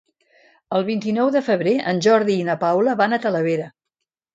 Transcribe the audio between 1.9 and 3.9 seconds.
en Jordi i na Paula van a Talavera.